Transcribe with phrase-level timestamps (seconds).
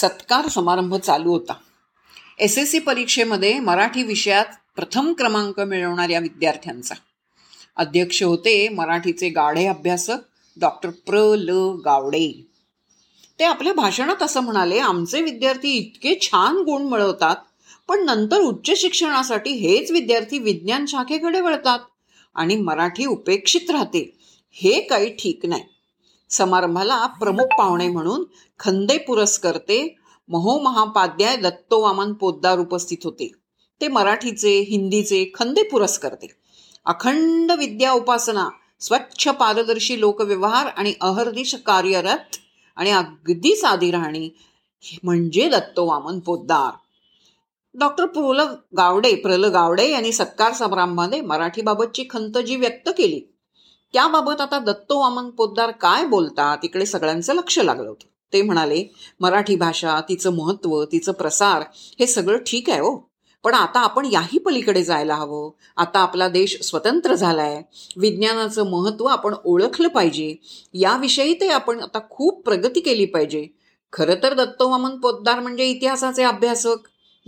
[0.00, 1.52] सत्कार समारंभ चालू होता.
[2.38, 4.44] एस एस सी परीक्षेमध्ये मराठी विषयात
[4.76, 6.94] प्रथम क्रमांक मिळवणाऱ्या विद्यार्थ्यांचा.
[7.76, 10.16] अध्यक्ष होते मराठीचे गाढे अभ्यासक
[10.60, 11.34] डॉक्टर प्र.
[11.38, 11.48] ल.
[11.84, 12.46] गावडे.
[13.38, 17.36] ते आपल्या भाषणात असं म्हणाले आमचे विद्यार्थी इतके छान गुण मिळवतात
[17.88, 21.78] पण नंतर उच्च शिक्षणासाठी हेच विद्यार्थी विज्ञान शाखेकडे वळतात
[22.34, 24.16] आणि मराठी उपेक्षित राहते.
[24.50, 25.62] हे काही ठीक नाही.
[26.30, 28.24] समारंभाला प्रमुख पाहुणे म्हणून
[28.58, 29.96] खंदे पुरस्कर्ते
[30.28, 33.32] महोमहापाध्याय दत्तो वामन पोद्दार उपस्थित होते.
[33.80, 36.26] ते मराठीचे हिंदीचे खंदे पुरस्कर्ते.
[36.86, 38.48] अखंड विद्या उपासना
[38.80, 42.36] स्वच्छ पारदर्शी लोकव्यवहार आणि अहर्निश कार्यरत
[42.76, 44.30] आणि अगदी साधी राहणी
[45.02, 46.70] म्हणजे दत्तो वामन पोद्दार.
[47.74, 48.40] डॉक्टर प्रल
[48.76, 53.20] गावडे प्रल गावडे यांनी सत्कार समारंभाने मराठीबाबतची खंत जी व्यक्त केली.
[53.92, 56.58] त्याबाबत आता दत्तो वामन पोद्दार काय बोलतात?
[56.62, 58.06] तिकडे सगळ्यांचं लक्ष लागलं होतं.
[58.32, 58.84] ते म्हणाले
[59.20, 61.62] मराठी भाषा तिचं महत्त्व तिचं प्रसार
[62.00, 63.10] हे सगळं ठीक आहे हो.
[63.44, 65.50] पण आता आपण याही पलीकडे जायला हवं.
[65.76, 67.62] आता आपला देश स्वतंत्र झालाय.
[67.96, 70.36] विज्ञानाचं महत्त्व आपण ओळखलं पाहिजे.
[70.74, 73.46] याविषयी ते आपण आता खूप प्रगती केली पाहिजे.
[73.92, 76.76] खरं तर दत्तवामन पोद्दार म्हणजे इतिहासाचे अभ्यासक.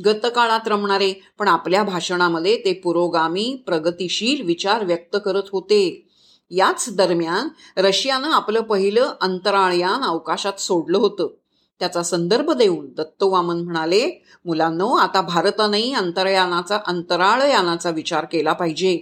[0.05, 6.09] गतकाळात रमणारे पण आपल्या भाषणामध्ये ते पुरोगामी प्रगतिशील विचार व्यक्त करत होते.
[6.55, 11.29] याच दरम्यान रशियानं आपलं पहिलं अंतराळयान अवकाशात सोडलं होतं.
[11.81, 18.99] त्याचा संदर्भ देऊन दत्तोवामन म्हणाले मुलांनो आता भारतानेही अंतरयानाचा अंतराळयानाचा विचार केला पाहिजे.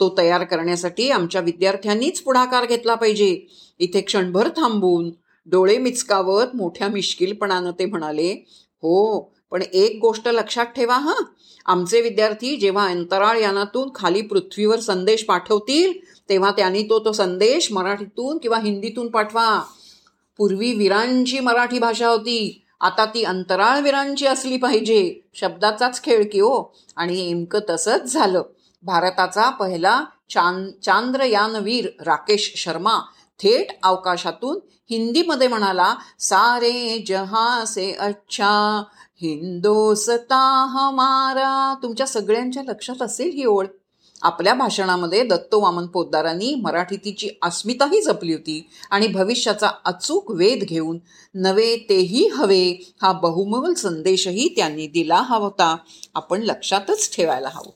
[0.00, 3.46] तो तयार करण्यासाठी आमच्या विद्यार्थ्यांनीच पुढाकार घेतला पाहिजे.
[3.78, 5.10] इथे क्षणभर थांबून
[5.46, 8.44] डोळे मिचकावत मोठ्या मिश्किलपणानं ते म्हणाले
[8.76, 11.24] हो पण एक गोष्ट लक्षात ठेवा हां.
[11.66, 15.92] आमचे विद्यार्थी जेव्हा अंतराळयानातून खाली पृथ्वीवर संदेश पाठवतील
[16.28, 19.62] तेव्हा त्यांनी तो तो संदेश मराठीतून किंवा हिंदीतून पाठवा.
[20.36, 22.62] पूर्वी वीरांची मराठी भाषा होती.
[22.80, 25.14] आता ती अंतराळवीरांची असली पाहिजे.
[25.34, 26.74] शब्दाचाच खेळ की हो.
[26.96, 28.42] आणि नेमकं तसंच झालं.
[28.82, 32.98] भारताचा पहिला चांद चांद्रयानवीर राकेश शर्मा
[33.38, 34.58] थेट अवकाशातून
[34.90, 38.82] हिंदीमध्ये म्हणाला सारे जहा से अच्छा
[39.22, 43.66] हिंदोसता हमारा तुमच्या सगळ्यांच्या लक्षात असेल ही ओळ.
[44.22, 46.54] आपल्या भाषणामध्ये दत्त वामन पोद्दारांनी
[46.92, 50.98] तिची अस्मिताही जपली होती आणि भविष्याचा अचूक वेध घेऊन
[51.34, 55.76] नवे तेही हवे हा बहुमोल संदेशही त्यांनी दिला हवा होता.
[56.14, 57.70] आपण लक्षातच ठेवायला हवं.